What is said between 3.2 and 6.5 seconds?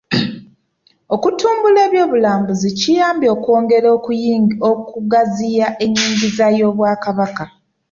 okwongera okugaziya ennyingiza